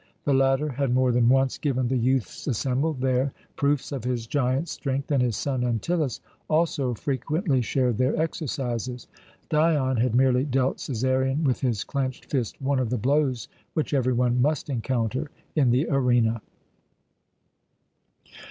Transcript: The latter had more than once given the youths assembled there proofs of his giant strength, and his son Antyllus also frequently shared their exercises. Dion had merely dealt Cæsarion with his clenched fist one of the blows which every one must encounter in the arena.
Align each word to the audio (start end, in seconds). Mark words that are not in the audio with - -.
The 0.25 0.33
latter 0.33 0.67
had 0.69 0.95
more 0.95 1.11
than 1.11 1.29
once 1.29 1.59
given 1.59 1.87
the 1.87 1.95
youths 1.95 2.47
assembled 2.47 3.01
there 3.01 3.33
proofs 3.55 3.91
of 3.91 4.03
his 4.03 4.25
giant 4.25 4.67
strength, 4.67 5.11
and 5.11 5.21
his 5.21 5.35
son 5.37 5.63
Antyllus 5.63 6.21
also 6.49 6.95
frequently 6.95 7.61
shared 7.61 7.99
their 7.99 8.19
exercises. 8.19 9.07
Dion 9.51 9.97
had 9.97 10.15
merely 10.15 10.43
dealt 10.43 10.77
Cæsarion 10.79 11.43
with 11.43 11.59
his 11.61 11.83
clenched 11.83 12.25
fist 12.25 12.59
one 12.59 12.79
of 12.79 12.89
the 12.89 12.97
blows 12.97 13.47
which 13.75 13.93
every 13.93 14.13
one 14.13 14.41
must 14.41 14.71
encounter 14.71 15.29
in 15.55 15.69
the 15.69 15.87
arena. 15.87 16.41